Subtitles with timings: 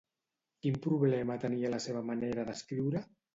[0.65, 3.05] Quin problema tenia la seva manera d'escriure?